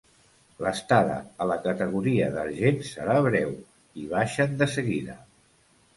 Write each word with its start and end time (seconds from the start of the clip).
L'estada 0.65 1.17
a 1.43 1.47
la 1.51 1.57
categoria 1.67 2.29
d'argent 2.37 2.81
serà 2.89 3.19
breu, 3.29 3.53
i 4.05 4.11
baixen 4.15 4.57
de 4.63 4.73
seguida. 4.79 5.19